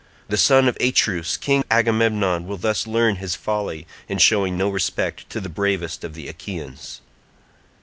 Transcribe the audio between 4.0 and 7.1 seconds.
in showing no respect to the bravest of the Achaeans."